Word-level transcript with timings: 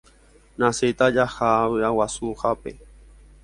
Ñasẽta 0.59 1.05
jaha 1.15 1.49
vy'aguasuhápe 1.71 2.71